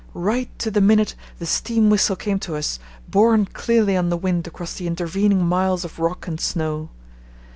Right 0.15 0.49
to 0.57 0.71
the 0.71 0.81
minute 0.81 1.13
the 1.37 1.45
steam 1.45 1.91
whistle 1.91 2.15
came 2.15 2.39
to 2.39 2.55
us, 2.55 2.79
borne 3.07 3.45
clearly 3.45 3.95
on 3.95 4.09
the 4.09 4.17
wind 4.17 4.47
across 4.47 4.73
the 4.73 4.87
intervening 4.87 5.45
miles 5.45 5.85
of 5.85 5.99
rock 5.99 6.25
and 6.27 6.41
snow. 6.41 6.89